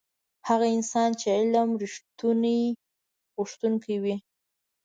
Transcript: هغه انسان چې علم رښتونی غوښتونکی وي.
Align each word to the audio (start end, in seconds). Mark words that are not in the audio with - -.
هغه 0.47 0.67
انسان 0.77 1.09
چې 1.19 1.27
علم 1.37 1.69
رښتونی 1.81 2.59
غوښتونکی 3.35 3.95
وي. 4.03 4.15